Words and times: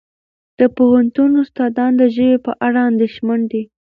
د 0.59 0.61
پوهنتون 0.77 1.31
استادان 1.43 1.91
د 1.97 2.03
ژبې 2.15 2.37
په 2.45 2.51
اړه 2.67 2.79
اندېښمن 2.91 3.39
دي. 3.51 3.63